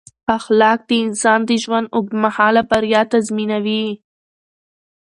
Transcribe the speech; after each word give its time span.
اخلاق 0.37 0.79
د 0.89 0.91
انسان 1.05 1.39
د 1.49 1.51
ژوند 1.63 1.91
اوږد 1.95 2.13
مهاله 2.23 2.61
بریا 2.69 3.01
تضمینوي. 3.11 3.85